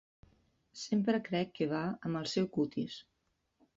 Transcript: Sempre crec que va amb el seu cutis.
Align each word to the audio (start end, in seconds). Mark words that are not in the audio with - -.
Sempre 0.83 1.19
crec 1.29 1.53
que 1.59 1.67
va 1.73 1.83
amb 2.09 2.21
el 2.23 2.29
seu 2.33 2.49
cutis. 2.57 2.97